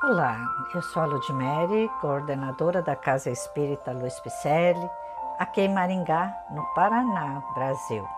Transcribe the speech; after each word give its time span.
Olá, 0.00 0.38
eu 0.72 0.80
sou 0.80 1.02
a 1.02 1.06
Ludmere, 1.06 1.90
coordenadora 2.00 2.80
da 2.80 2.94
Casa 2.94 3.30
Espírita 3.30 3.90
Luiz 3.90 4.20
Picelli, 4.20 4.88
aqui 5.40 5.62
em 5.62 5.74
Maringá, 5.74 6.32
no 6.52 6.64
Paraná, 6.72 7.42
Brasil. 7.52 8.08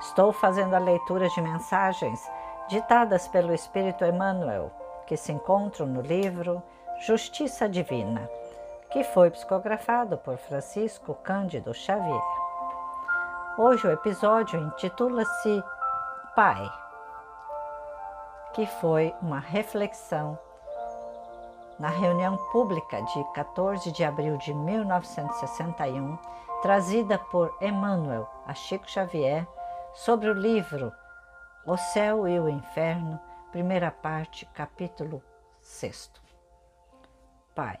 Estou 0.00 0.32
fazendo 0.32 0.72
a 0.72 0.78
leitura 0.78 1.28
de 1.28 1.42
mensagens 1.42 2.18
ditadas 2.66 3.28
pelo 3.28 3.52
Espírito 3.52 4.06
Emmanuel, 4.06 4.72
que 5.06 5.18
se 5.18 5.30
encontram 5.30 5.86
no 5.86 6.00
livro 6.00 6.62
Justiça 7.00 7.68
Divina, 7.68 8.26
que 8.90 9.04
foi 9.04 9.30
psicografado 9.30 10.16
por 10.16 10.38
Francisco 10.38 11.14
Cândido 11.16 11.74
Xavier. 11.74 12.22
Hoje 13.58 13.86
o 13.86 13.92
episódio 13.92 14.58
intitula-se 14.58 15.62
Pai, 16.34 16.72
que 18.54 18.64
foi 18.80 19.14
uma 19.20 19.40
reflexão 19.40 20.38
na 21.78 21.88
reunião 21.88 22.36
pública 22.50 23.00
de 23.02 23.24
14 23.32 23.92
de 23.92 24.04
abril 24.04 24.36
de 24.36 24.52
1961, 24.52 26.18
trazida 26.60 27.18
por 27.18 27.56
Emmanuel 27.60 28.28
a 28.46 28.52
Chico 28.54 28.90
Xavier, 28.90 29.46
sobre 29.94 30.28
o 30.28 30.32
livro 30.32 30.92
O 31.64 31.76
Céu 31.76 32.26
e 32.26 32.38
o 32.38 32.48
Inferno, 32.48 33.18
primeira 33.52 33.90
parte, 33.90 34.44
capítulo 34.46 35.22
6. 35.60 36.10
Pai, 37.54 37.78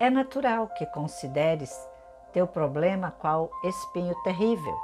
é 0.00 0.10
natural 0.10 0.68
que 0.68 0.86
consideres 0.86 1.72
teu 2.32 2.46
problema 2.46 3.12
qual 3.12 3.50
espinho 3.62 4.14
terrível. 4.22 4.76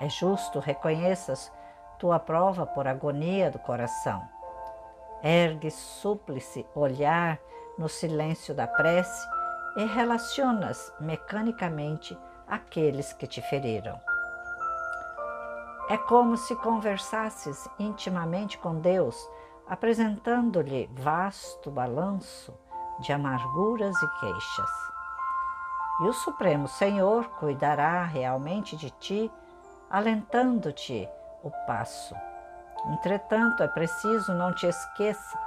É 0.00 0.08
justo 0.08 0.60
reconheças 0.60 1.52
tua 1.98 2.18
prova 2.18 2.66
por 2.66 2.86
agonia 2.86 3.50
do 3.50 3.58
coração 3.58 4.35
Ergue 5.22 5.70
súplice 5.70 6.66
olhar 6.74 7.38
no 7.78 7.88
silêncio 7.88 8.54
da 8.54 8.66
prece 8.66 9.26
e 9.76 9.84
relacionas 9.84 10.92
mecanicamente 11.00 12.18
aqueles 12.46 13.12
que 13.12 13.26
te 13.26 13.42
feriram. 13.42 14.00
É 15.88 15.96
como 15.96 16.36
se 16.36 16.54
conversasses 16.56 17.68
intimamente 17.78 18.58
com 18.58 18.80
Deus, 18.80 19.16
apresentando-lhe 19.68 20.90
vasto 20.92 21.70
balanço 21.70 22.54
de 23.00 23.12
amarguras 23.12 23.94
e 24.02 24.20
queixas. 24.20 24.70
E 26.00 26.08
o 26.08 26.12
Supremo 26.12 26.68
Senhor 26.68 27.28
cuidará 27.38 28.04
realmente 28.04 28.76
de 28.76 28.90
ti, 28.90 29.30
alentando-te 29.90 31.08
o 31.42 31.50
passo 31.66 32.14
Entretanto, 32.88 33.62
é 33.62 33.68
preciso 33.68 34.32
não 34.32 34.54
te 34.54 34.66
esqueça 34.66 35.38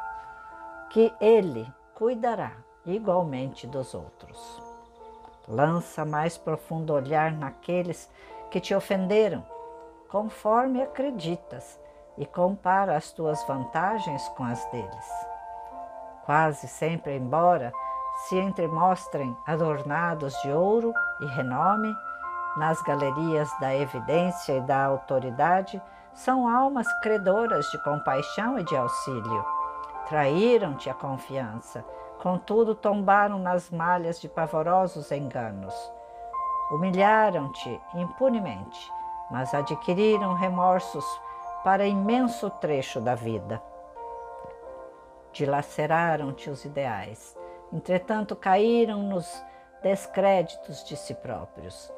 que 0.90 1.14
Ele 1.20 1.72
cuidará 1.96 2.52
igualmente 2.86 3.68
dos 3.68 3.94
outros. 3.94 4.62
Lança 5.48 6.06
mais 6.06 6.38
profundo 6.38 6.94
olhar 6.94 7.31
naqueles 7.31 8.09
que 8.52 8.59
te 8.59 8.73
ofenderam, 8.76 9.46
conforme 10.09 10.81
acreditas, 10.81 11.80
e 12.18 12.26
compara 12.26 12.98
as 12.98 13.12
tuas 13.14 13.42
vantagens 13.48 14.28
com 14.30 14.44
as 14.44 14.64
deles. 14.66 15.09
Quase 16.26 16.68
sempre, 16.68 17.16
embora 17.16 17.72
se 18.28 18.36
entremostrem 18.36 19.36
adornados 19.48 20.34
de 20.42 20.52
ouro 20.52 20.94
e 21.22 21.26
renome, 21.28 21.96
nas 22.58 22.81
galerias 22.81 23.50
da 23.59 23.74
evidência 23.74 24.58
e 24.58 24.62
da 24.62 24.84
autoridade, 24.84 25.81
são 26.20 26.50
almas 26.50 26.92
credoras 27.02 27.66
de 27.72 27.78
compaixão 27.78 28.59
e 28.59 28.64
de 28.66 28.75
auxílio. 28.75 29.45
Traíram-te 30.08 30.89
a 30.89 30.94
confiança, 30.94 31.86
contudo 32.22 32.75
tombaram 32.75 33.39
nas 33.39 33.70
malhas 33.70 34.20
de 34.20 34.28
pavorosos 34.28 35.14
enganos. 35.14 35.73
Humilharam-te 36.72 37.81
impunemente, 37.96 38.91
mas 39.31 39.53
adquiriram 39.53 40.34
remorsos 40.34 41.06
para 41.63 41.88
imenso 41.88 42.50
trecho 42.50 43.00
da 43.00 43.16
vida. 43.16 43.62
Dilaceraram-te 45.31 46.50
os 46.50 46.66
ideais, 46.66 47.38
entretanto 47.72 48.36
caíram 48.36 49.03
nos 49.03 49.41
descréditos 49.81 50.84
de 50.84 50.97
si 50.97 51.13
próprios. 51.16 51.94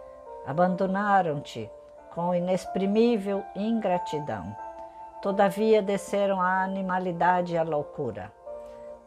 Abandonaram-te 0.45 1.71
com 2.13 2.35
inexprimível 2.35 3.43
ingratidão. 3.55 4.55
Todavia 5.21 5.81
desceram 5.81 6.41
a 6.41 6.63
animalidade 6.63 7.53
e 7.53 7.57
a 7.57 7.63
loucura. 7.63 8.31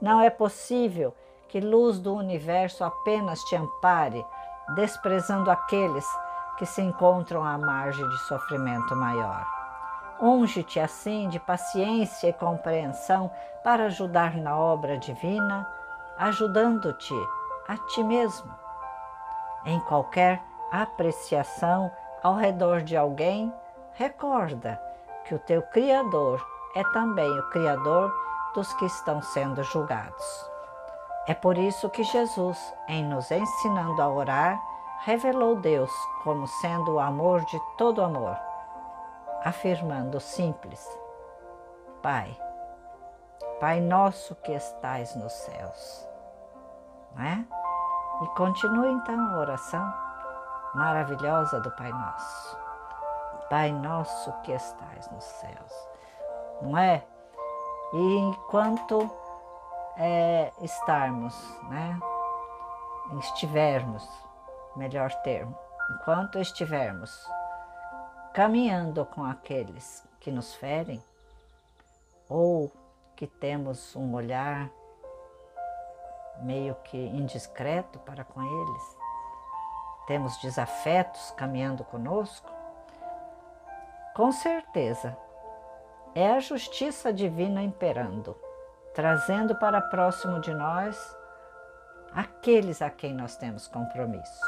Não 0.00 0.20
é 0.20 0.31
possível 0.31 1.14
que 1.48 1.60
luz 1.60 1.98
do 1.98 2.14
universo 2.14 2.84
apenas 2.84 3.41
te 3.44 3.56
ampare, 3.56 4.25
desprezando 4.75 5.50
aqueles 5.50 6.06
que 6.56 6.66
se 6.66 6.81
encontram 6.81 7.44
à 7.44 7.59
margem 7.59 8.09
de 8.09 8.19
sofrimento 8.22 8.94
maior. 8.97 9.44
Unge-te 10.20 10.78
assim 10.78 11.28
de 11.28 11.41
paciência 11.41 12.28
e 12.28 12.32
compreensão 12.32 13.31
para 13.64 13.87
ajudar 13.87 14.37
na 14.37 14.56
obra 14.56 14.97
divina, 14.97 15.69
ajudando-te 16.16 17.14
a 17.66 17.76
ti 17.76 18.03
mesmo. 18.04 18.53
Em 19.64 19.81
qualquer 19.81 20.43
apreciação 20.70 21.91
ao 22.24 22.34
redor 22.34 22.80
de 22.80 22.96
alguém, 22.96 23.52
recorda 23.92 24.80
que 25.26 25.34
o 25.34 25.38
teu 25.38 25.60
Criador 25.60 26.44
é 26.74 26.82
também 26.84 27.30
o 27.38 27.50
Criador 27.50 28.10
dos 28.54 28.72
que 28.74 28.86
estão 28.86 29.20
sendo 29.20 29.62
julgados. 29.62 30.50
É 31.26 31.34
por 31.34 31.58
isso 31.58 31.90
que 31.90 32.02
Jesus, 32.02 32.58
em 32.88 33.04
nos 33.04 33.30
ensinando 33.30 34.00
a 34.00 34.08
orar, 34.08 34.58
revelou 35.02 35.56
Deus 35.56 35.92
como 36.22 36.46
sendo 36.46 36.94
o 36.94 37.00
amor 37.00 37.44
de 37.44 37.60
todo 37.76 38.02
amor, 38.02 38.36
afirmando 39.44 40.18
simples: 40.18 40.82
Pai, 42.02 42.34
Pai 43.60 43.80
nosso 43.80 44.34
que 44.36 44.52
estais 44.52 45.14
nos 45.14 45.32
céus. 45.32 46.08
Não 47.14 47.22
é? 47.22 47.44
E 48.22 48.26
continue 48.34 48.92
então 48.92 49.20
a 49.20 49.38
oração 49.38 50.03
maravilhosa 50.74 51.60
do 51.60 51.70
Pai 51.72 51.90
Nosso. 51.90 52.58
Pai 53.48 53.72
nosso 53.72 54.32
que 54.42 54.52
estais 54.52 55.10
nos 55.10 55.24
céus. 55.24 55.88
Não 56.62 56.76
é? 56.76 57.04
E 57.92 58.16
enquanto 58.16 59.10
é, 59.96 60.52
estarmos, 60.60 61.34
né? 61.68 61.98
Estivermos, 63.18 64.08
melhor 64.74 65.12
termo, 65.22 65.56
enquanto 65.92 66.38
estivermos 66.38 67.24
caminhando 68.32 69.04
com 69.06 69.22
aqueles 69.22 70.04
que 70.18 70.32
nos 70.32 70.54
ferem, 70.54 71.02
ou 72.28 72.72
que 73.14 73.26
temos 73.26 73.94
um 73.94 74.14
olhar 74.14 74.68
meio 76.42 76.74
que 76.76 76.96
indiscreto 76.96 77.98
para 78.00 78.24
com 78.24 78.42
eles, 78.42 79.03
temos 80.06 80.37
desafetos 80.38 81.31
caminhando 81.32 81.84
conosco, 81.84 82.50
com 84.15 84.31
certeza 84.31 85.16
é 86.15 86.31
a 86.31 86.41
justiça 86.41 87.12
divina 87.12 87.62
imperando, 87.62 88.37
trazendo 88.94 89.56
para 89.56 89.81
próximo 89.81 90.41
de 90.41 90.54
nós 90.54 91.16
aqueles 92.14 92.81
a 92.81 92.88
quem 92.88 93.12
nós 93.12 93.37
temos 93.37 93.66
compromisso. 93.66 94.41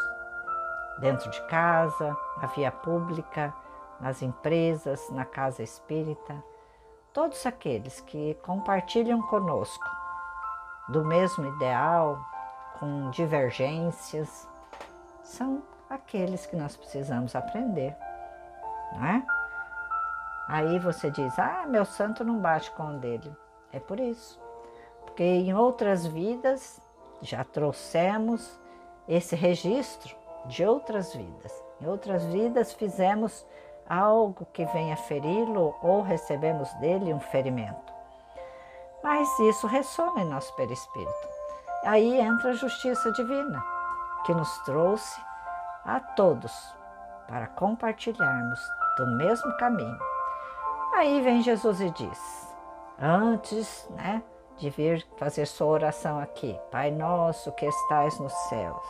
Dentro 1.01 1.29
de 1.31 1.41
casa, 1.49 2.17
na 2.41 2.47
via 2.47 2.71
pública, 2.71 3.53
nas 4.01 4.23
empresas, 4.23 5.11
na 5.11 5.25
casa 5.25 5.63
espírita, 5.63 6.43
todos 7.13 7.45
aqueles 7.45 8.01
que 8.03 8.35
compartilham 8.43 9.21
conosco 9.23 9.85
do 10.89 11.05
mesmo 11.05 11.45
ideal, 11.57 12.25
com 12.79 13.11
divergências, 13.11 14.49
são 15.27 15.63
aqueles 15.91 16.47
que 16.47 16.57
nós 16.57 16.77
precisamos 16.77 17.35
aprender, 17.35 17.97
não 18.93 19.05
é? 19.05 19.23
Aí 20.49 20.79
você 20.79 21.11
diz: 21.11 21.37
Ah, 21.39 21.65
meu 21.67 21.85
santo 21.85 22.25
não 22.25 22.39
bate 22.39 22.71
com 22.73 22.97
o 22.97 22.99
dele. 22.99 23.35
É 23.73 23.81
por 23.81 23.99
isso. 23.99 24.41
Porque 25.05 25.25
em 25.25 25.53
outras 25.53 26.07
vidas 26.07 26.81
já 27.21 27.43
trouxemos 27.43 28.59
esse 29.09 29.35
registro 29.35 30.15
de 30.47 30.65
outras 30.65 31.13
vidas. 31.13 31.53
Em 31.81 31.87
outras 31.87 32.25
vidas 32.27 32.73
fizemos 32.73 33.45
algo 33.89 34.47
que 34.53 34.65
venha 34.67 34.97
feri-lo 34.97 35.75
ou 35.83 36.03
recebemos 36.03 36.73
dele 36.75 37.13
um 37.13 37.21
ferimento. 37.21 37.93
Mas 39.03 39.29
isso 39.41 39.67
ressona 39.67 40.21
em 40.23 40.31
nosso 40.31 40.55
perispírito. 40.55 41.29
Aí 41.85 42.21
entra 42.21 42.51
a 42.51 42.55
justiça 42.55 43.13
divina 43.13 43.76
que 44.27 44.35
nos 44.35 44.59
trouxe 44.65 45.21
a 45.85 46.01
todos 46.01 46.53
para 47.29 47.47
compartilharmos 47.47 48.61
do 48.99 49.07
mesmo 49.17 49.57
caminho. 49.57 49.99
Aí 50.95 51.21
vem 51.23 51.43
Jesus 51.43 51.81
e 51.81 51.91
diz: 51.91 52.55
Antes 53.01 53.89
né, 53.91 54.23
de 54.59 54.69
vir 54.69 55.07
fazer 55.17 55.47
sua 55.47 55.69
oração 55.69 56.19
aqui. 56.19 56.59
Pai 56.71 56.91
nosso 56.91 57.53
que 57.53 57.67
estais 57.67 58.19
nos 58.19 58.33
céus. 58.49 58.83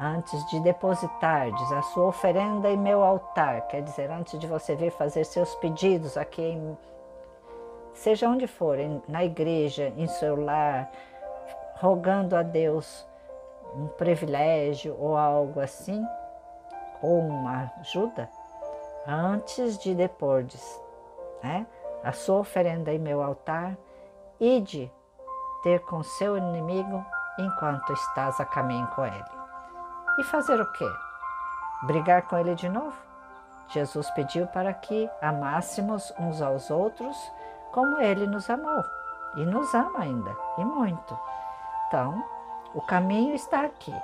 Antes 0.00 0.44
de 0.46 0.60
depositardes 0.60 1.72
a 1.72 1.82
sua 1.82 2.06
oferenda 2.06 2.70
em 2.70 2.76
meu 2.76 3.04
altar, 3.04 3.68
quer 3.68 3.82
dizer, 3.82 4.10
antes 4.10 4.38
de 4.38 4.46
você 4.46 4.74
vir 4.74 4.90
fazer 4.90 5.24
seus 5.24 5.54
pedidos 5.56 6.16
aqui, 6.16 6.42
em, 6.42 6.76
seja 7.92 8.28
onde 8.28 8.46
for, 8.46 8.78
em, 8.78 9.00
na 9.06 9.22
igreja, 9.24 9.92
em 9.96 10.08
seu 10.08 10.34
lar, 10.42 10.90
rogando 11.76 12.34
a 12.34 12.42
Deus 12.42 13.06
um 13.74 13.88
privilégio 13.88 14.96
ou 14.98 15.16
algo 15.16 15.60
assim, 15.60 16.04
ou 17.00 17.18
uma 17.20 17.72
ajuda, 17.80 18.28
antes 19.06 19.78
de 19.78 19.94
depordes 19.94 20.80
né, 21.42 21.66
a 22.04 22.12
sua 22.12 22.38
oferenda 22.38 22.92
em 22.92 22.98
meu 22.98 23.22
altar, 23.22 23.76
ide 24.38 24.92
ter 25.62 25.80
com 25.80 26.02
seu 26.02 26.36
inimigo 26.36 27.04
enquanto 27.38 27.92
estás 27.92 28.38
a 28.40 28.44
caminho 28.44 28.86
com 28.88 29.04
ele. 29.04 29.24
E 30.18 30.24
fazer 30.24 30.60
o 30.60 30.72
quê? 30.72 30.88
Brigar 31.84 32.22
com 32.28 32.36
ele 32.36 32.54
de 32.54 32.68
novo? 32.68 32.96
Jesus 33.68 34.10
pediu 34.10 34.46
para 34.48 34.72
que 34.74 35.08
amássemos 35.20 36.12
uns 36.18 36.42
aos 36.42 36.70
outros 36.70 37.16
como 37.72 37.98
ele 37.98 38.26
nos 38.26 38.50
amou 38.50 38.84
e 39.36 39.44
nos 39.46 39.72
ama 39.74 40.00
ainda, 40.00 40.36
e 40.58 40.64
muito. 40.64 41.18
Então, 41.86 42.22
o 42.74 42.80
caminho 42.80 43.34
está 43.34 43.62
aqui. 43.64 43.94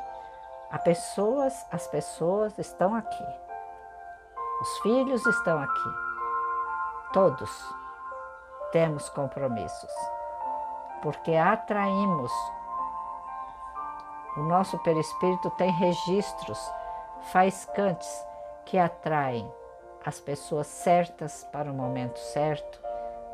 As 0.70 0.82
pessoas, 0.82 1.66
as 1.72 1.86
pessoas 1.86 2.58
estão 2.58 2.94
aqui. 2.94 3.26
Os 4.60 4.78
filhos 4.80 5.24
estão 5.24 5.58
aqui. 5.58 5.90
Todos 7.12 7.74
temos 8.70 9.08
compromissos, 9.08 9.92
porque 11.02 11.34
atraímos. 11.34 12.32
O 14.36 14.40
nosso 14.40 14.78
perispírito 14.80 15.50
tem 15.52 15.70
registros 15.70 16.58
faiscantes 17.32 18.26
que 18.66 18.78
atraem 18.78 19.50
as 20.04 20.20
pessoas 20.20 20.66
certas 20.66 21.44
para 21.50 21.70
o 21.70 21.74
momento 21.74 22.18
certo, 22.18 22.80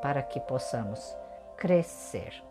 para 0.00 0.22
que 0.22 0.38
possamos 0.40 1.16
crescer. 1.56 2.42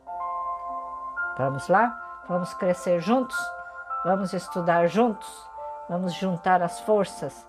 Vamos 1.37 1.67
lá? 1.69 2.02
Vamos 2.27 2.53
crescer 2.53 3.01
juntos? 3.01 3.35
Vamos 4.05 4.33
estudar 4.33 4.87
juntos? 4.87 5.49
Vamos 5.89 6.13
juntar 6.13 6.61
as 6.61 6.79
forças, 6.81 7.45